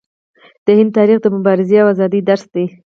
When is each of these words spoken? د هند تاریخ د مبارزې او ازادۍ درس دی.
د 0.65 0.67
هند 0.77 0.91
تاریخ 0.97 1.17
د 1.21 1.27
مبارزې 1.35 1.77
او 1.81 1.87
ازادۍ 1.93 2.21
درس 2.29 2.43
دی. 2.53 2.65